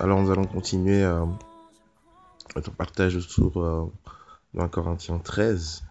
Alors 0.00 0.20
nous 0.20 0.32
allons 0.32 0.44
continuer 0.44 1.04
euh, 1.04 1.24
notre 2.56 2.72
partage 2.72 3.14
autour 3.14 3.62
euh, 3.62 3.86
1 4.58 4.66
Corinthiens 4.66 5.20
13. 5.20 5.84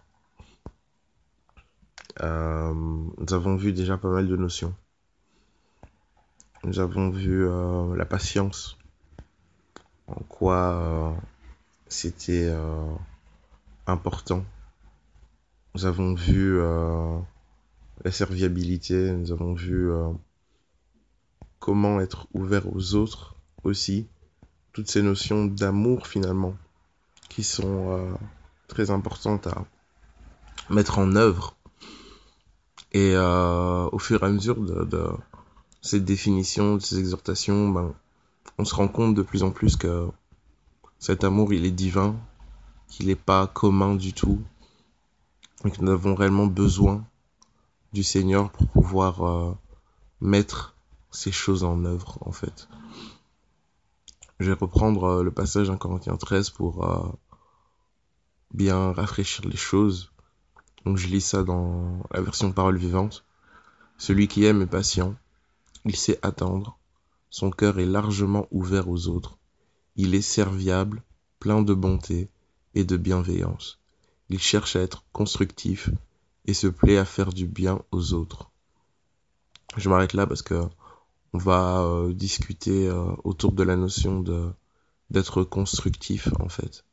Euh, 2.20 2.74
nous 2.74 3.32
avons 3.34 3.56
vu 3.56 3.72
déjà 3.72 3.96
pas 3.96 4.10
mal 4.10 4.28
de 4.28 4.36
notions. 4.36 4.74
Nous 6.64 6.80
avons 6.80 7.08
vu 7.08 7.46
euh, 7.46 7.96
la 7.96 8.04
patience, 8.04 8.76
en 10.06 10.20
quoi 10.28 10.74
euh, 10.74 11.12
c'était 11.88 12.46
euh, 12.46 12.94
important. 13.86 14.44
Nous 15.74 15.86
avons 15.86 16.12
vu 16.12 16.60
la 18.04 18.12
serviabilité, 18.12 19.12
nous 19.12 19.32
avons 19.32 19.54
vu 19.54 19.90
comment 21.58 22.00
être 22.00 22.28
ouvert 22.32 22.72
aux 22.72 22.94
autres 22.94 23.33
aussi. 23.64 24.06
Toutes 24.72 24.90
ces 24.90 25.02
notions 25.02 25.44
d'amour 25.44 26.06
finalement 26.06 26.56
qui 27.28 27.42
sont 27.42 27.90
euh, 27.90 28.12
très 28.68 28.90
importantes 28.90 29.46
à 29.46 29.64
mettre 30.70 30.98
en 30.98 31.16
œuvre. 31.16 31.56
Et 32.92 33.12
euh, 33.14 33.88
au 33.90 33.98
fur 33.98 34.22
et 34.22 34.26
à 34.26 34.30
mesure 34.30 34.56
de, 34.56 35.10
ces 35.82 36.00
définitions, 36.00 36.76
de 36.76 36.80
ces 36.80 36.98
exhortations, 36.98 37.68
ben, 37.68 37.92
on 38.58 38.64
se 38.64 38.74
rend 38.74 38.88
compte 38.88 39.14
de 39.14 39.22
plus 39.22 39.42
en 39.42 39.50
plus 39.50 39.76
que 39.76 40.08
cet 40.98 41.24
amour, 41.24 41.52
il 41.52 41.64
est 41.64 41.70
divin, 41.70 42.16
qu'il 42.88 43.06
n'est 43.06 43.16
pas 43.16 43.46
commun 43.46 43.94
du 43.96 44.12
tout, 44.12 44.40
et 45.64 45.70
que 45.70 45.82
nous 45.82 45.90
avons 45.90 46.14
réellement 46.14 46.46
besoin 46.46 47.04
du 47.92 48.02
Seigneur 48.02 48.50
pour 48.50 48.68
pouvoir 48.68 49.26
euh, 49.26 49.52
mettre 50.20 50.74
ces 51.10 51.32
choses 51.32 51.64
en 51.64 51.84
œuvre, 51.84 52.18
en 52.20 52.32
fait. 52.32 52.68
Je 54.40 54.50
vais 54.50 54.58
reprendre 54.58 55.04
euh, 55.04 55.22
le 55.22 55.30
passage 55.30 55.70
1 55.70 55.76
Corinthiens 55.76 56.16
13 56.16 56.50
pour 56.50 56.84
euh, 56.84 57.08
bien 58.52 58.92
rafraîchir 58.92 59.46
les 59.46 59.56
choses. 59.56 60.12
Donc 60.84 60.96
je 60.96 61.06
lis 61.06 61.20
ça 61.20 61.44
dans 61.44 62.02
la 62.10 62.20
version 62.20 62.50
parole 62.52 62.76
vivante. 62.76 63.24
Celui 63.96 64.26
qui 64.26 64.44
aime 64.44 64.62
est 64.62 64.66
patient, 64.66 65.14
il 65.84 65.94
sait 65.94 66.18
attendre, 66.22 66.76
son 67.30 67.50
cœur 67.50 67.78
est 67.78 67.86
largement 67.86 68.48
ouvert 68.50 68.88
aux 68.88 69.06
autres, 69.06 69.38
il 69.96 70.14
est 70.14 70.22
serviable, 70.22 71.02
plein 71.38 71.62
de 71.62 71.74
bonté 71.74 72.28
et 72.74 72.84
de 72.84 72.96
bienveillance. 72.96 73.78
Il 74.30 74.40
cherche 74.40 74.74
à 74.74 74.80
être 74.80 75.04
constructif 75.12 75.90
et 76.46 76.54
se 76.54 76.66
plaît 76.66 76.98
à 76.98 77.04
faire 77.04 77.32
du 77.32 77.46
bien 77.46 77.82
aux 77.92 78.14
autres. 78.14 78.50
Je 79.76 79.88
m'arrête 79.88 80.12
là 80.12 80.26
parce 80.26 80.42
que 80.42 80.62
on 81.34 81.38
va 81.38 81.80
euh, 81.80 82.14
discuter 82.14 82.86
euh, 82.86 83.06
autour 83.24 83.52
de 83.52 83.64
la 83.64 83.74
notion 83.74 84.20
de 84.20 84.50
d'être 85.10 85.42
constructif 85.42 86.28
en 86.38 86.48
fait. 86.48 86.84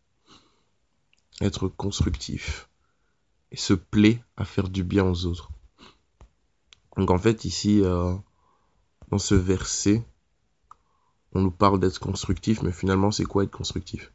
Être 1.41 1.67
constructif 1.67 2.67
et 3.51 3.55
se 3.55 3.73
plaît 3.73 4.23
à 4.37 4.43
faire 4.43 4.67
du 4.67 4.83
bien 4.83 5.05
aux 5.05 5.25
autres. 5.25 5.51
Donc 6.97 7.11
en 7.11 7.19
fait 7.19 7.45
ici 7.45 7.81
euh, 7.83 8.15
dans 9.11 9.19
ce 9.19 9.35
verset, 9.35 10.03
on 11.33 11.41
nous 11.41 11.51
parle 11.51 11.79
d'être 11.79 11.99
constructif, 11.99 12.63
mais 12.63 12.71
finalement 12.71 13.11
c'est 13.11 13.25
quoi 13.25 13.43
être 13.43 13.51
constructif? 13.51 14.11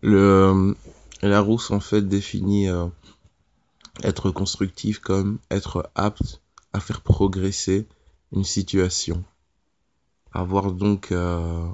Le 0.00 0.76
Larousse 1.22 1.72
en 1.72 1.80
fait 1.80 2.02
définit 2.02 2.68
être 4.04 4.30
constructif 4.30 5.00
comme 5.00 5.38
être 5.50 5.90
apte 5.96 6.40
à 6.72 6.78
faire 6.78 7.00
progresser 7.00 7.88
une 8.34 8.44
situation. 8.44 9.24
Avoir 10.32 10.72
donc 10.72 11.12
euh, 11.12 11.66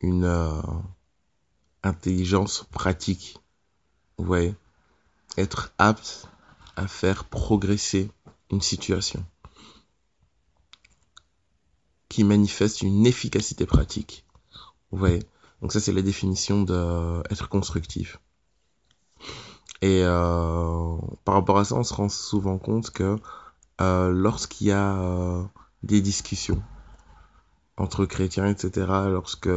une 0.00 0.24
euh, 0.24 0.60
intelligence 1.82 2.66
pratique. 2.72 3.38
Vous 4.18 4.34
Être 5.38 5.72
apte 5.78 6.28
à 6.74 6.88
faire 6.88 7.24
progresser 7.24 8.10
une 8.50 8.60
situation. 8.60 9.24
Qui 12.08 12.24
manifeste 12.24 12.82
une 12.82 13.06
efficacité 13.06 13.66
pratique. 13.66 14.24
Vous 14.90 14.98
voyez? 14.98 15.22
Donc 15.62 15.72
ça 15.72 15.80
c'est 15.80 15.92
la 15.92 16.02
définition 16.02 16.62
de 16.62 17.22
être 17.30 17.48
constructif. 17.48 18.18
Et 19.82 20.02
euh, 20.02 20.96
par 21.24 21.34
rapport 21.34 21.58
à 21.58 21.64
ça, 21.64 21.74
on 21.74 21.84
se 21.84 21.94
rend 21.94 22.08
souvent 22.08 22.58
compte 22.58 22.90
que 22.90 23.02
euh, 23.04 23.16
lorsqu'il 23.80 24.68
y 24.68 24.72
a 24.72 24.98
euh, 25.00 25.42
des 25.82 26.00
discussions 26.00 26.62
entre 27.76 28.06
chrétiens, 28.06 28.46
etc., 28.46 28.86
lorsque 29.08 29.50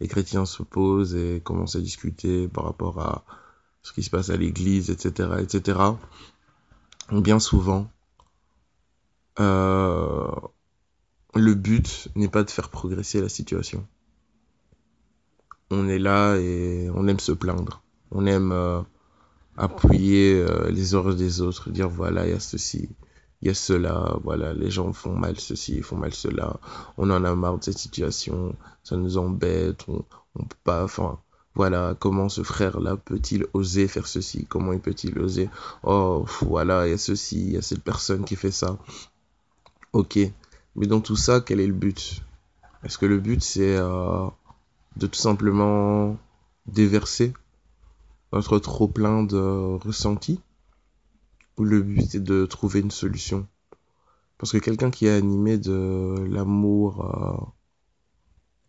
les 0.00 0.08
chrétiens 0.08 0.46
se 0.46 0.62
posent 0.62 1.16
et 1.16 1.40
commencent 1.44 1.76
à 1.76 1.80
discuter 1.80 2.48
par 2.48 2.64
rapport 2.64 3.00
à 3.00 3.24
ce 3.82 3.92
qui 3.92 4.02
se 4.02 4.10
passe 4.10 4.30
à 4.30 4.36
l'église, 4.36 4.90
etc., 4.90 5.30
etc., 5.40 5.78
bien 7.10 7.40
souvent, 7.40 7.90
euh, 9.40 10.30
le 11.34 11.54
but 11.54 12.08
n'est 12.14 12.28
pas 12.28 12.44
de 12.44 12.50
faire 12.50 12.68
progresser 12.68 13.20
la 13.20 13.28
situation. 13.28 13.86
On 15.70 15.88
est 15.88 15.98
là 15.98 16.36
et 16.36 16.90
on 16.94 17.06
aime 17.08 17.20
se 17.20 17.32
plaindre. 17.32 17.82
On 18.10 18.26
aime 18.26 18.52
euh, 18.52 18.80
appuyer 19.56 20.34
euh, 20.34 20.70
les 20.70 20.94
ordres 20.94 21.14
des 21.14 21.40
autres, 21.40 21.70
dire 21.70 21.88
voilà, 21.88 22.26
il 22.26 22.30
y 22.30 22.34
a 22.34 22.40
ceci, 22.40 22.88
il 23.40 23.48
y 23.48 23.50
a 23.50 23.54
cela, 23.54 24.16
voilà, 24.24 24.52
les 24.52 24.70
gens 24.70 24.92
font 24.92 25.14
mal 25.14 25.38
ceci, 25.38 25.80
font 25.82 25.96
mal 25.96 26.12
cela, 26.12 26.56
on 26.96 27.10
en 27.10 27.24
a 27.24 27.34
marre 27.34 27.58
de 27.58 27.64
cette 27.64 27.78
situation, 27.78 28.54
ça 28.82 28.96
nous 28.96 29.16
embête, 29.16 29.84
on, 29.88 30.04
on 30.34 30.44
peut 30.44 30.56
pas, 30.64 30.84
enfin, 30.84 31.18
voilà, 31.54 31.96
comment 31.98 32.28
ce 32.28 32.42
frère-là 32.42 32.96
peut-il 32.96 33.46
oser 33.52 33.88
faire 33.88 34.06
ceci, 34.06 34.46
comment 34.46 34.72
il 34.72 34.80
peut-il 34.80 35.18
oser, 35.18 35.50
oh, 35.82 36.24
voilà, 36.42 36.86
il 36.86 36.90
y 36.90 36.94
a 36.94 36.98
ceci, 36.98 37.40
il 37.46 37.52
y 37.52 37.56
a 37.56 37.62
cette 37.62 37.82
personne 37.82 38.24
qui 38.24 38.36
fait 38.36 38.50
ça. 38.50 38.78
Ok, 39.92 40.18
mais 40.76 40.86
dans 40.86 41.00
tout 41.00 41.16
ça, 41.16 41.40
quel 41.40 41.60
est 41.60 41.66
le 41.66 41.72
but? 41.72 42.22
Est-ce 42.84 42.98
que 42.98 43.06
le 43.06 43.18
but 43.18 43.42
c'est 43.42 43.76
euh, 43.76 44.26
de 44.96 45.06
tout 45.06 45.18
simplement 45.18 46.16
déverser 46.66 47.32
notre 48.32 48.58
trop 48.58 48.86
plein 48.86 49.24
de 49.24 49.78
ressentis? 49.84 50.40
Ou 51.58 51.64
le 51.64 51.82
but 51.82 52.14
est 52.14 52.20
de 52.20 52.46
trouver 52.46 52.80
une 52.80 52.90
solution. 52.90 53.46
Parce 54.38 54.52
que 54.52 54.58
quelqu'un 54.58 54.90
qui 54.90 55.06
est 55.06 55.16
animé 55.16 55.58
de 55.58 56.14
l'amour 56.30 57.04
euh, 57.04 57.44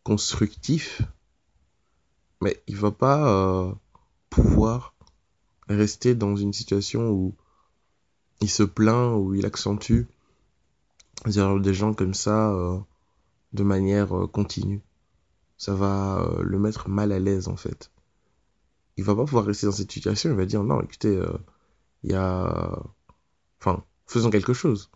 constructif 0.04 1.02
mais 2.42 2.62
il 2.68 2.78
va 2.78 2.92
pas 2.92 3.30
euh, 3.30 3.72
pouvoir 4.30 4.96
rester 5.68 6.16
dans 6.16 6.36
une 6.36 6.54
situation 6.54 7.10
où 7.12 7.36
il 8.42 8.50
se 8.50 8.64
plaint 8.64 9.16
où 9.18 9.36
il 9.36 9.46
accentue 9.46 10.08
des 11.26 11.74
gens 11.74 11.94
comme 11.94 12.14
ça 12.14 12.52
euh, 12.52 12.80
de 13.52 13.64
manière 13.64 14.28
continue. 14.32 14.82
Ça 15.58 15.76
va 15.76 16.26
le 16.42 16.58
mettre 16.58 16.88
mal 16.88 17.12
à 17.12 17.20
l'aise 17.20 17.50
en 17.50 17.58
fait. 17.58 17.92
Il 18.96 19.04
va 19.04 19.16
pas 19.16 19.26
pouvoir 19.26 19.46
rester 19.46 19.68
dans 19.68 19.74
cette 19.74 19.92
situation 19.92 20.32
il 20.32 20.38
va 20.38 20.46
dire 20.46 20.64
non 20.64 20.82
écoutez 20.82 21.22
il 22.04 22.12
y 22.12 22.16
a 22.16 22.80
enfin 23.62 23.84
faisons 24.08 24.30
quelque 24.32 24.54
chose. 24.54 24.92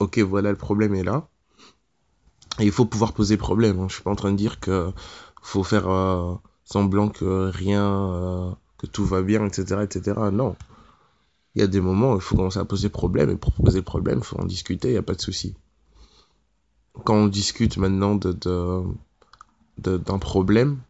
Ok 0.00 0.18
voilà 0.20 0.50
le 0.50 0.58
problème 0.58 0.94
est 0.94 1.04
là. 1.04 1.28
Et 2.58 2.64
il 2.64 2.72
faut 2.72 2.84
pouvoir 2.86 3.12
poser 3.12 3.36
problème 3.36 3.78
hein. 3.80 3.86
je 3.88 3.94
suis 3.94 4.02
pas 4.02 4.10
en 4.10 4.14
train 4.16 4.30
de 4.32 4.36
dire 4.36 4.58
que 4.60 4.92
faut 5.42 5.62
faire 5.64 5.88
euh, 5.88 6.34
semblant 6.64 7.08
que 7.08 7.50
rien 7.50 7.84
euh, 8.14 8.50
que 8.78 8.86
tout 8.86 9.04
va 9.04 9.20
bien 9.22 9.44
etc 9.46 9.80
etc 9.82 10.18
non. 10.32 10.56
Il 11.54 11.60
y 11.60 11.64
a 11.64 11.68
des 11.68 11.80
moments 11.80 12.12
où 12.12 12.16
il 12.16 12.20
faut 12.22 12.36
commencer 12.36 12.58
à 12.58 12.66
poser 12.66 12.90
problème 12.90 13.30
et 13.30 13.36
pour 13.36 13.52
poser 13.54 13.82
problème 13.82 14.18
il 14.18 14.24
faut 14.24 14.38
en 14.40 14.44
discuter 14.46 14.88
il 14.88 14.94
y 14.94 14.98
a 14.98 15.02
pas 15.02 15.14
de 15.14 15.20
souci. 15.22 15.54
Quand 17.04 17.14
on 17.16 17.26
discute 17.28 17.76
maintenant 17.76 18.14
de 18.14 18.32
de- 18.32 19.98
d'un 19.98 20.18
problème 20.18 20.80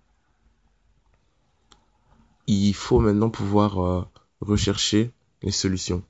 il 2.47 2.73
faut 2.75 3.01
maintenant 3.01 3.31
pouvoir 3.31 3.83
euh, 3.83 4.05
rechercher 4.41 5.13
les 5.43 5.53
solutions 5.53 6.03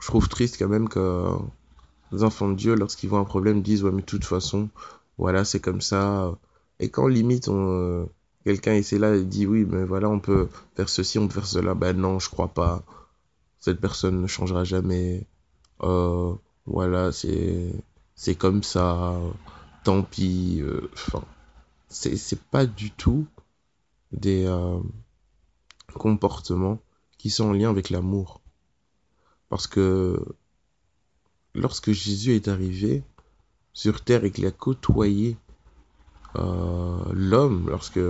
je 0.00 0.06
trouve 0.06 0.28
triste 0.28 0.58
quand 0.58 0.68
même 0.68 0.88
que 0.88 1.26
les 2.12 2.22
enfants 2.24 2.48
de 2.48 2.54
Dieu 2.54 2.74
lorsqu'ils 2.74 3.08
voient 3.08 3.20
un 3.20 3.24
problème 3.24 3.62
disent 3.62 3.82
ouais 3.84 3.92
mais 3.92 4.02
de 4.02 4.06
toute 4.06 4.24
façon 4.24 4.68
voilà 5.18 5.44
c'est 5.44 5.60
comme 5.60 5.80
ça 5.80 6.36
Et 6.80 6.90
quand 6.90 7.06
limite 7.08 7.48
euh, 7.48 8.06
quelqu'un 8.44 8.74
essaie 8.74 8.98
là 8.98 9.14
et 9.14 9.24
dit 9.24 9.46
oui, 9.46 9.64
mais 9.64 9.84
voilà, 9.84 10.08
on 10.08 10.20
peut 10.20 10.48
faire 10.76 10.88
ceci, 10.88 11.18
on 11.18 11.28
peut 11.28 11.34
faire 11.34 11.46
cela, 11.46 11.74
ben 11.74 11.96
non, 11.96 12.18
je 12.18 12.30
crois 12.30 12.48
pas. 12.48 12.82
Cette 13.60 13.80
personne 13.80 14.20
ne 14.22 14.26
changera 14.26 14.64
jamais. 14.64 15.26
Euh, 15.82 16.34
voilà, 16.66 17.12
c'est 17.12 17.72
c'est 18.14 18.34
comme 18.36 18.62
ça. 18.62 19.14
Tant 19.84 20.02
pis. 20.02 20.60
Euh, 20.62 20.90
enfin, 20.94 21.24
c'est 21.88 22.16
c'est 22.16 22.40
pas 22.42 22.66
du 22.66 22.90
tout 22.92 23.26
des 24.12 24.46
euh, 24.46 24.78
comportements 25.94 26.78
qui 27.24 27.30
sont 27.30 27.46
en 27.46 27.52
lien 27.54 27.70
avec 27.70 27.88
l'amour. 27.88 28.42
Parce 29.48 29.66
que 29.66 30.22
lorsque 31.54 31.90
Jésus 31.90 32.34
est 32.34 32.48
arrivé 32.48 33.02
sur 33.72 34.02
terre 34.02 34.24
et 34.24 34.30
qu'il 34.30 34.44
a 34.44 34.50
côtoyé 34.50 35.38
euh, 36.36 36.98
l'homme, 37.14 37.70
lorsque 37.70 38.00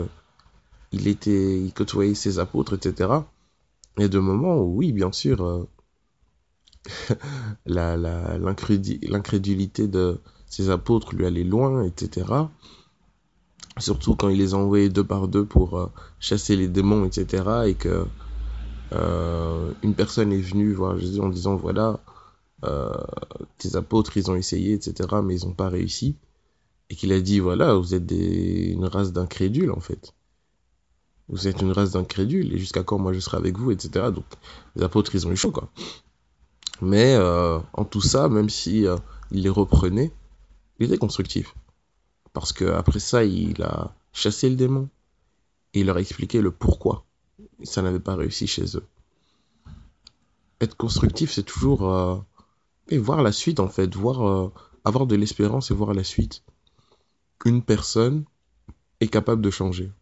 il 0.91 1.07
était, 1.07 1.61
il 1.61 1.73
côtoyait 1.73 2.17
ses 2.17 2.41
apôtres, 2.41 2.75
etc. 2.75 3.09
A 3.99 4.09
des 4.09 4.19
moments 4.19 4.57
où, 4.57 4.79
oui, 4.79 4.91
bien 4.91 5.13
sûr, 5.13 5.45
euh, 5.45 5.69
l'incrédulité 7.67 9.87
de 9.87 10.21
ses 10.49 10.71
apôtres 10.71 11.15
lui 11.15 11.25
allait 11.25 11.45
loin, 11.45 11.85
etc. 11.85 12.27
Surtout 13.79 14.17
quand 14.17 14.29
il 14.29 14.39
les 14.39 14.55
envoyait 14.55 14.89
deux 14.89 15.05
par 15.05 15.29
deux 15.29 15.45
pour 15.45 15.79
euh, 15.79 15.87
chasser 16.19 16.57
les 16.57 16.67
démons, 16.67 17.05
etc. 17.05 17.45
Et 17.67 17.75
que 17.75 18.09
une 19.83 19.95
personne 19.95 20.33
est 20.33 20.41
venue 20.41 20.73
voir 20.73 20.99
Jésus 20.99 21.21
en 21.21 21.29
disant 21.29 21.57
voilà, 21.57 22.01
euh, 22.65 22.95
tes 23.59 23.77
apôtres 23.77 24.17
ils 24.17 24.31
ont 24.31 24.35
essayé, 24.35 24.75
etc. 24.75 25.09
Mais 25.23 25.39
ils 25.39 25.47
n'ont 25.47 25.55
pas 25.55 25.69
réussi. 25.69 26.17
Et 26.91 26.97
qu'il 26.97 27.13
a 27.13 27.21
dit 27.21 27.41
voilà, 27.41 27.75
vous 27.75 27.95
êtes 27.95 28.11
une 28.11 28.85
race 28.85 29.13
d'incrédules 29.13 29.71
en 29.71 29.81
fait. 29.81 30.15
Vous 31.29 31.49
êtes 31.49 31.63
une 31.63 31.73
race 31.73 31.93
d'incrédules 31.93 32.53
et 32.55 32.59
jusqu'à 32.59 32.83
quand 32.83 32.99
moi 32.99 33.13
je 33.13 33.21
serai 33.21 33.39
avec 33.39 33.59
vous, 33.59 33.71
etc. 33.71 34.11
Donc 34.15 34.27
les 34.77 34.83
apôtres 34.83 35.15
ils 35.15 35.27
ont 35.27 35.33
eu 35.33 35.37
chaud 35.37 35.51
quoi. 35.51 35.71
Mais 36.83 37.15
euh, 37.15 37.59
en 37.73 37.85
tout 37.85 38.01
ça, 38.01 38.29
même 38.29 38.51
si 38.51 38.87
euh, 38.87 38.97
il 39.31 39.43
les 39.43 39.49
reprenait, 39.49 40.13
il 40.79 40.87
était 40.87 40.99
constructif. 40.99 41.55
Parce 42.33 42.53
que 42.53 42.65
après 42.65 42.99
ça, 42.99 43.25
il 43.25 43.63
a 43.63 43.95
chassé 44.13 44.51
le 44.51 44.57
démon 44.57 44.89
et 45.73 45.81
il 45.81 45.87
leur 45.87 45.97
a 45.97 46.01
expliqué 46.01 46.41
le 46.43 46.51
pourquoi 46.51 47.05
ça 47.63 47.83
n'avait 47.83 48.01
pas 48.01 48.17
réussi 48.17 48.47
chez 48.47 48.77
eux. 48.77 48.87
Être 50.61 50.77
constructif, 50.77 51.33
c'est 51.33 51.43
toujours 51.43 51.89
euh, 51.91 52.19
voir 52.93 53.23
la 53.23 53.33
suite 53.33 53.61
en 53.61 53.69
fait, 53.69 53.95
voir 53.95 54.27
euh, 54.27 54.53
avoir 54.85 55.07
de 55.07 55.17
l'espérance 55.17 55.71
et 55.71 55.75
voir 55.75 55.95
la 55.95 56.05
suite. 56.05 56.43
Une 57.45 57.63
personne 57.63 58.25
est 59.01 59.09
capable 59.09 59.43
de 59.43 59.51
changer. 59.51 59.93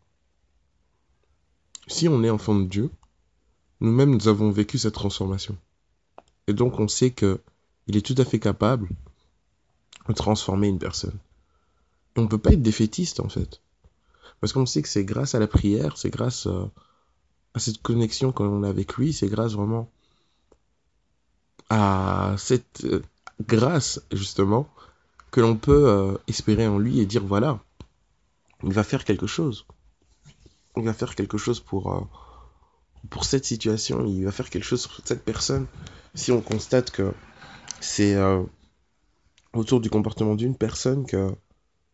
Si 1.89 2.09
on 2.09 2.23
est 2.23 2.31
enfant 2.31 2.55
de 2.55 2.65
Dieu, 2.65 2.91
nous-mêmes 3.81 4.11
nous 4.11 4.29
avons 4.29 4.51
vécu 4.51 4.79
cette 4.79 4.95
transformation. 4.95 5.57
Et 6.47 6.53
donc 6.53 6.79
on 6.79 6.89
sait 6.89 7.11
que 7.11 7.41
il 7.89 7.97
est 7.97 8.07
tout 8.07 8.15
à 8.19 8.25
fait 8.25 8.39
capable 8.39 8.89
de 10.09 10.13
transformer 10.15 10.69
une 10.69 10.79
personne. 10.79 11.19
Et 12.15 12.21
on 12.21 12.23
ne 12.23 12.29
peut 12.29 12.39
pas 12.39 12.53
être 12.53 12.63
défaitiste 12.63 13.21
en 13.21 13.29
fait. 13.29 13.61
Parce 14.41 14.53
qu'on 14.53 14.67
sait 14.67 14.83
que 14.83 14.89
c'est 14.89 15.05
grâce 15.05 15.35
à 15.35 15.41
la 15.41 15.47
prière, 15.47 15.97
c'est 15.97 16.11
grâce 16.11 16.47
euh, 16.47 16.67
à 17.55 17.61
cette 17.61 17.83
connexion 17.83 18.33
qu'on 18.33 18.63
a 18.63 18.69
avec 18.69 18.95
lui, 18.97 19.13
c'est 19.13 19.29
grâce 19.29 19.53
vraiment 19.53 19.91
à 21.71 22.35
cette 22.39 22.85
euh, 22.85 23.03
grâce 23.47 24.01
justement 24.13 24.69
que 25.31 25.41
l'on 25.41 25.57
peut 25.57 25.89
euh, 25.89 26.17
espérer 26.29 26.67
en 26.67 26.79
lui 26.79 27.01
et 27.01 27.07
dire 27.07 27.25
voilà, 27.25 27.61
il 28.63 28.73
va 28.73 28.85
faire 28.85 29.05
quelque 29.05 29.27
chose. 29.27 29.67
Il 30.77 30.85
va 30.85 30.95
faire 30.95 31.15
quelque 31.15 31.37
chose 31.37 31.61
pour, 31.61 32.09
pour 33.11 33.25
cette 33.27 33.45
situation, 33.45 34.07
il 34.07 34.25
va 34.25 34.33
faire 34.33 34.49
quelque 34.49 34.65
chose 34.65 34.87
pour 34.87 35.05
cette 35.05 35.25
personne 35.25 35.67
si 36.15 36.33
on 36.33 36.41
constate 36.41 36.91
que 36.91 37.13
c'est 37.81 38.15
euh, 38.15 38.43
autour 39.53 39.81
du 39.81 39.91
comportement 39.91 40.35
d'une 40.35 40.57
personne 40.57 41.07
que 41.07 41.31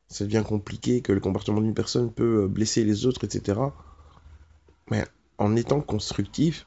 ça 0.09 0.25
devient 0.25 0.45
compliqué, 0.47 1.03
que 1.03 1.13
le 1.13 1.21
comportement 1.21 1.61
d'une 1.61 1.75
personne 1.75 2.13
peut 2.13 2.45
euh, 2.45 2.49
blesser 2.49 2.85
les 2.85 3.07
autres, 3.07 3.25
etc. 3.25 3.61
Mais 4.91 5.07
en 5.39 5.57
étant 5.57 5.81
constructif, 5.81 6.67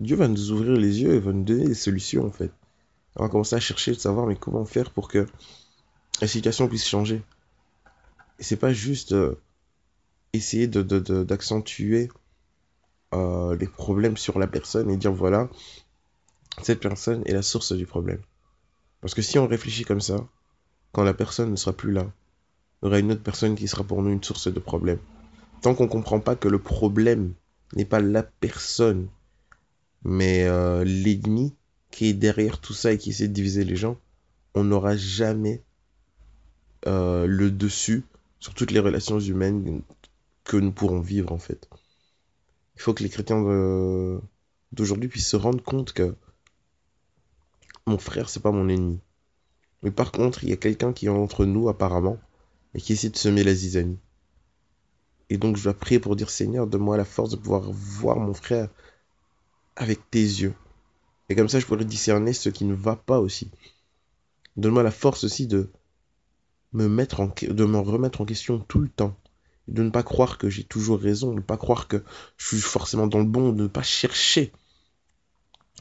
Dieu 0.00 0.16
va 0.16 0.28
nous 0.28 0.52
ouvrir 0.52 0.72
les 0.72 1.02
yeux 1.02 1.14
et 1.14 1.20
va 1.20 1.32
nous 1.32 1.44
donner 1.44 1.66
des 1.66 1.74
solutions 1.74 2.26
en 2.26 2.30
fait. 2.30 2.52
On 3.16 3.24
va 3.24 3.28
commencer 3.28 3.56
à 3.56 3.60
chercher 3.60 3.92
de 3.92 3.98
savoir 3.98 4.26
mais 4.26 4.36
comment 4.36 4.64
faire 4.64 4.90
pour 4.90 5.08
que 5.08 5.26
la 6.20 6.28
situation 6.28 6.68
puisse 6.68 6.86
changer. 6.86 7.22
Et 8.38 8.44
c'est 8.44 8.56
pas 8.56 8.72
juste 8.72 9.12
euh, 9.12 9.40
essayer 10.32 10.68
d'accentuer 10.68 12.08
de, 13.12 13.54
les 13.54 13.66
problèmes 13.66 14.16
sur 14.16 14.38
la 14.38 14.46
personne 14.46 14.90
et 14.90 14.96
dire 14.96 15.12
voilà, 15.12 15.48
cette 16.62 16.80
personne 16.80 17.22
est 17.26 17.32
la 17.32 17.42
source 17.42 17.72
du 17.72 17.86
problème. 17.86 18.20
Parce 19.00 19.14
que 19.14 19.22
si 19.22 19.38
on 19.38 19.46
réfléchit 19.46 19.84
comme 19.84 20.00
ça, 20.00 20.16
quand 20.92 21.02
la 21.02 21.14
personne 21.14 21.50
ne 21.50 21.56
sera 21.56 21.72
plus 21.72 21.92
là, 21.92 22.06
il 22.82 22.86
y 22.86 22.88
aura 22.88 22.98
une 22.98 23.12
autre 23.12 23.22
personne 23.22 23.56
qui 23.56 23.66
sera 23.66 23.84
pour 23.84 24.02
nous 24.02 24.10
une 24.10 24.22
source 24.22 24.52
de 24.52 24.60
problème. 24.60 24.98
Tant 25.62 25.74
qu'on 25.74 25.84
ne 25.84 25.88
comprend 25.88 26.20
pas 26.20 26.36
que 26.36 26.48
le 26.48 26.60
problème 26.60 27.34
n'est 27.74 27.84
pas 27.84 28.00
la 28.00 28.22
personne, 28.22 29.08
mais 30.04 30.44
euh, 30.44 30.84
l'ennemi 30.84 31.54
qui 31.90 32.06
est 32.06 32.14
derrière 32.14 32.60
tout 32.60 32.74
ça 32.74 32.92
et 32.92 32.98
qui 32.98 33.10
essaie 33.10 33.28
de 33.28 33.32
diviser 33.32 33.64
les 33.64 33.76
gens, 33.76 33.98
on 34.54 34.64
n'aura 34.64 34.96
jamais 34.96 35.62
euh, 36.86 37.26
le 37.26 37.50
dessus 37.50 38.04
sur 38.40 38.54
toutes 38.54 38.70
les 38.70 38.80
relations 38.80 39.18
humaines 39.18 39.82
que 40.44 40.56
nous 40.56 40.72
pourrons 40.72 41.00
vivre 41.00 41.32
en 41.32 41.38
fait. 41.38 41.68
Il 42.76 42.82
faut 42.82 42.94
que 42.94 43.02
les 43.02 43.08
chrétiens 43.08 43.42
d'aujourd'hui 44.72 45.08
puissent 45.08 45.28
se 45.28 45.36
rendre 45.36 45.62
compte 45.62 45.92
que 45.92 46.14
mon 47.88 47.98
frère, 47.98 48.28
c'est 48.28 48.42
pas 48.42 48.52
mon 48.52 48.68
ennemi. 48.68 49.00
Mais 49.82 49.90
par 49.90 50.12
contre, 50.12 50.44
il 50.44 50.50
y 50.50 50.52
a 50.52 50.56
quelqu'un 50.56 50.92
qui 50.92 51.06
est 51.06 51.10
entre 51.10 51.44
nous, 51.44 51.68
apparemment, 51.68 52.18
et 52.74 52.80
qui 52.80 52.92
essaie 52.92 53.10
de 53.10 53.16
semer 53.16 53.44
la 53.44 53.54
zizanie. 53.54 53.98
Et 55.30 55.38
donc, 55.38 55.56
je 55.56 55.64
dois 55.64 55.74
prier 55.74 56.00
pour 56.00 56.16
dire 56.16 56.30
Seigneur, 56.30 56.66
donne-moi 56.66 56.96
la 56.96 57.04
force 57.04 57.30
de 57.30 57.36
pouvoir 57.36 57.62
voir 57.70 58.16
mon 58.18 58.34
frère 58.34 58.68
avec 59.76 60.10
tes 60.10 60.22
yeux. 60.22 60.54
Et 61.28 61.34
comme 61.34 61.48
ça, 61.48 61.60
je 61.60 61.66
pourrais 61.66 61.84
discerner 61.84 62.32
ce 62.32 62.48
qui 62.48 62.64
ne 62.64 62.74
va 62.74 62.96
pas 62.96 63.20
aussi. 63.20 63.50
Donne-moi 64.56 64.82
la 64.82 64.90
force 64.90 65.24
aussi 65.24 65.46
de 65.46 65.70
me 66.72 66.88
mettre 66.88 67.20
en, 67.20 67.32
de 67.42 67.64
me 67.64 67.78
remettre 67.78 68.20
en 68.20 68.24
question 68.24 68.58
tout 68.58 68.80
le 68.80 68.88
temps. 68.88 69.16
De 69.68 69.82
ne 69.82 69.90
pas 69.90 70.02
croire 70.02 70.38
que 70.38 70.48
j'ai 70.48 70.64
toujours 70.64 70.98
raison, 70.98 71.30
de 71.30 71.36
ne 71.36 71.40
pas 71.40 71.58
croire 71.58 71.88
que 71.88 72.02
je 72.38 72.46
suis 72.46 72.60
forcément 72.60 73.06
dans 73.06 73.18
le 73.18 73.26
bon, 73.26 73.52
de 73.52 73.64
ne 73.64 73.68
pas 73.68 73.82
chercher 73.82 74.52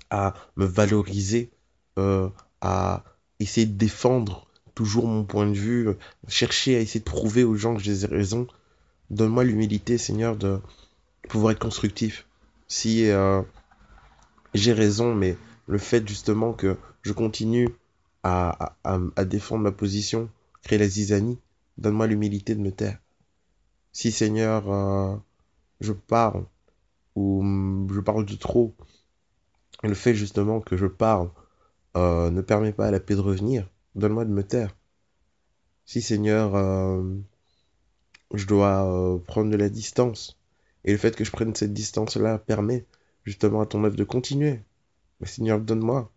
à 0.10 0.34
me 0.58 0.66
valoriser 0.66 1.50
euh, 1.98 2.30
à 2.62 3.04
essayer 3.40 3.66
de 3.66 3.78
défendre 3.78 4.48
toujours 4.76 5.08
mon 5.08 5.24
point 5.24 5.48
de 5.48 5.54
vue, 5.54 5.90
chercher 6.28 6.76
à 6.76 6.80
essayer 6.80 7.00
de 7.00 7.06
prouver 7.06 7.44
aux 7.44 7.56
gens 7.56 7.76
que 7.76 7.82
j'ai 7.82 8.06
raison. 8.06 8.48
Donne-moi 9.10 9.44
l'humilité, 9.44 9.98
Seigneur, 9.98 10.36
de 10.36 10.60
pouvoir 11.30 11.52
être 11.52 11.60
constructif. 11.60 12.28
Si 12.68 13.10
euh, 13.10 13.42
j'ai 14.54 14.74
raison, 14.74 15.14
mais 15.16 15.38
le 15.68 15.78
fait 15.78 16.08
justement 16.08 16.54
que 16.54 16.78
je 17.04 17.14
continue 17.14 17.70
à, 18.24 18.76
défendre 19.26 19.64
ma 19.64 19.72
position, 19.72 20.30
créer 20.64 20.78
la 20.78 20.88
zizanie, 20.88 21.40
donne-moi 21.78 22.08
l'humilité 22.08 22.56
de 22.56 22.60
me 22.60 22.72
taire. 22.72 23.00
Si, 23.94 24.12
Seigneur, 24.12 24.70
euh, 24.70 25.16
je 25.80 25.94
parle, 25.94 26.44
ou 27.16 27.42
je 27.94 28.00
parle 28.02 28.26
de 28.26 28.36
trop, 28.36 28.76
le 29.84 29.94
fait 29.94 30.14
justement 30.14 30.60
que 30.60 30.76
je 30.76 30.88
parle 30.88 31.30
euh, 31.96 32.30
ne 32.30 32.42
permet 32.42 32.74
pas 32.74 32.88
à 32.88 32.92
la 32.92 33.00
paix 33.00 33.16
de 33.16 33.22
revenir, 33.22 33.70
donne-moi 33.96 34.26
de 34.26 34.32
me 34.32 34.44
taire. 34.44 34.76
Si 35.86 36.02
Seigneur, 36.02 36.56
euh, 36.56 37.02
je 38.34 38.46
dois 38.46 38.86
euh, 38.86 39.18
prendre 39.20 39.52
de 39.52 39.58
la 39.58 39.70
distance, 39.70 40.38
et 40.84 40.92
le 40.92 40.98
fait 40.98 41.16
que 41.16 41.24
je 41.24 41.32
prenne 41.32 41.56
cette 41.56 41.74
distance-là 41.74 42.38
permet 42.40 42.86
justement 43.24 43.62
à 43.62 43.66
ton 43.66 43.84
œuvre 43.84 43.96
de 43.96 44.04
continuer, 44.04 44.62
mais 45.20 45.28
Seigneur, 45.28 45.60
donne-moi 45.60 46.12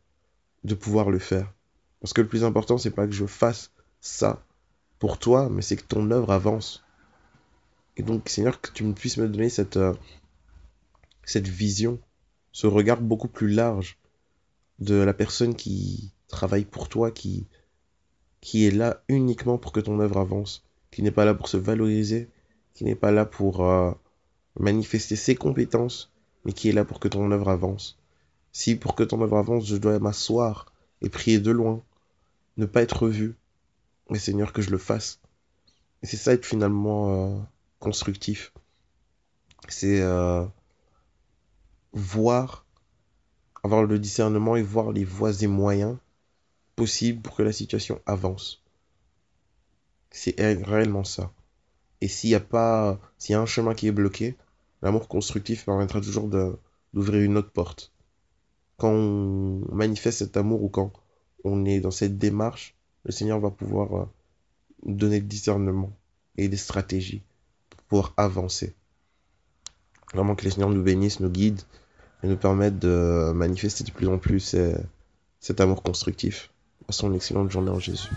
de 0.64 0.74
pouvoir 0.74 1.10
le 1.10 1.18
faire. 1.18 1.52
Parce 2.00 2.12
que 2.12 2.20
le 2.20 2.28
plus 2.28 2.44
important, 2.44 2.78
c'est 2.78 2.90
pas 2.90 3.06
que 3.06 3.12
je 3.12 3.26
fasse 3.26 3.72
ça 4.00 4.44
pour 4.98 5.18
toi, 5.18 5.48
mais 5.50 5.62
c'est 5.62 5.76
que 5.76 5.84
ton 5.84 6.10
œuvre 6.10 6.32
avance. 6.32 6.84
Et 7.96 8.02
donc, 8.02 8.28
Seigneur, 8.28 8.60
que 8.60 8.70
tu 8.70 8.84
me 8.84 8.94
puisses 8.94 9.16
me 9.16 9.28
donner 9.28 9.50
cette, 9.50 9.78
cette 11.24 11.48
vision, 11.48 11.98
ce 12.52 12.66
regard 12.66 13.00
beaucoup 13.00 13.28
plus 13.28 13.48
large 13.48 13.98
de 14.78 14.94
la 14.94 15.14
personne 15.14 15.54
qui 15.54 16.12
travaille 16.28 16.64
pour 16.64 16.88
toi, 16.88 17.10
qui, 17.10 17.46
qui 18.40 18.66
est 18.66 18.70
là 18.70 19.02
uniquement 19.08 19.58
pour 19.58 19.72
que 19.72 19.80
ton 19.80 20.00
œuvre 20.00 20.18
avance, 20.18 20.64
qui 20.90 21.02
n'est 21.02 21.10
pas 21.10 21.24
là 21.24 21.34
pour 21.34 21.48
se 21.48 21.56
valoriser, 21.56 22.28
qui 22.74 22.84
n'est 22.84 22.94
pas 22.94 23.10
là 23.10 23.24
pour 23.24 23.64
euh, 23.64 23.92
manifester 24.58 25.16
ses 25.16 25.34
compétences, 25.34 26.12
mais 26.44 26.52
qui 26.52 26.68
est 26.68 26.72
là 26.72 26.84
pour 26.84 27.00
que 27.00 27.08
ton 27.08 27.30
œuvre 27.30 27.48
avance. 27.48 27.98
Si 28.52 28.74
pour 28.74 28.94
que 28.94 29.02
ton 29.02 29.20
œuvre 29.22 29.38
avance, 29.38 29.66
je 29.66 29.76
dois 29.76 29.98
m'asseoir 29.98 30.72
et 31.02 31.08
prier 31.08 31.38
de 31.38 31.50
loin, 31.50 31.82
ne 32.56 32.66
pas 32.66 32.82
être 32.82 33.08
vu, 33.08 33.36
mais 34.10 34.18
Seigneur, 34.18 34.52
que 34.52 34.62
je 34.62 34.70
le 34.70 34.78
fasse. 34.78 35.20
Et 36.02 36.06
c'est 36.06 36.16
ça 36.16 36.32
être 36.32 36.46
finalement 36.46 37.10
euh, 37.10 37.38
constructif. 37.78 38.52
C'est 39.68 40.00
euh, 40.00 40.44
voir, 41.92 42.66
avoir 43.62 43.84
le 43.84 43.98
discernement 43.98 44.56
et 44.56 44.62
voir 44.62 44.92
les 44.92 45.04
voies 45.04 45.42
et 45.42 45.46
moyens 45.46 45.96
possibles 46.76 47.20
pour 47.20 47.36
que 47.36 47.42
la 47.42 47.52
situation 47.52 48.00
avance. 48.06 48.62
C'est 50.10 50.34
réellement 50.38 51.04
ça. 51.04 51.32
Et 52.00 52.08
s'il 52.08 52.30
y 52.30 52.34
a 52.34 52.40
pas, 52.40 52.98
s'il 53.18 53.34
y 53.34 53.36
a 53.36 53.40
un 53.40 53.46
chemin 53.46 53.74
qui 53.74 53.86
est 53.86 53.92
bloqué, 53.92 54.36
l'amour 54.82 55.08
constructif 55.08 55.64
permettra 55.64 56.00
toujours 56.00 56.28
d'ouvrir 56.28 57.22
une 57.22 57.36
autre 57.36 57.50
porte. 57.50 57.92
Quand 58.76 58.90
on 58.90 59.62
manifeste 59.72 60.18
cet 60.18 60.36
amour 60.36 60.62
ou 60.62 60.68
quand 60.68 60.92
on 61.44 61.64
est 61.64 61.80
dans 61.80 61.90
cette 61.90 62.18
démarche, 62.18 62.74
le 63.04 63.12
Seigneur 63.12 63.40
va 63.40 63.50
pouvoir 63.50 63.94
euh, 63.94 64.04
donner 64.84 65.20
le 65.20 65.26
discernement 65.26 65.92
et 66.36 66.48
des 66.48 66.56
stratégies 66.56 67.22
pour 67.70 67.82
pouvoir 67.86 68.14
avancer. 68.16 68.74
Vraiment 70.14 70.34
que 70.34 70.44
les 70.44 70.50
Seigneur 70.50 70.70
nous 70.70 70.82
bénissent, 70.82 71.20
nous 71.20 71.30
guident 71.30 71.62
et 72.22 72.28
nous 72.28 72.36
permettent 72.36 72.78
de 72.78 73.32
manifester 73.34 73.84
de 73.84 73.90
plus 73.90 74.08
en 74.08 74.18
plus 74.18 74.56
cet 75.40 75.60
amour 75.60 75.82
constructif. 75.82 76.50
Passons 76.86 77.08
une 77.08 77.16
excellente 77.16 77.50
journée 77.50 77.70
en 77.70 77.78
Jésus. 77.78 78.10